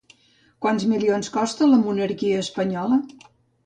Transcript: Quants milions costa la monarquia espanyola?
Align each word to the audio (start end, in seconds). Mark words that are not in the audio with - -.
Quants 0.65 0.85
milions 0.93 1.31
costa 1.37 1.69
la 1.77 1.81
monarquia 1.85 2.43
espanyola? 2.49 3.05